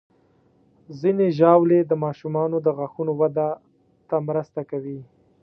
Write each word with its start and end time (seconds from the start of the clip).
ځینې 0.99 1.27
ژاولې 1.37 1.79
د 1.85 1.91
ماشومانو 2.03 2.57
د 2.65 2.67
غاښونو 2.77 3.13
وده 3.21 3.49
ته 4.09 4.17
مرسته 4.27 4.61
کوي. 4.71 4.99